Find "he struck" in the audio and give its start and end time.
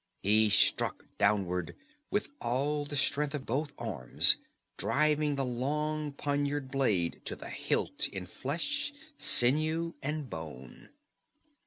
0.23-1.05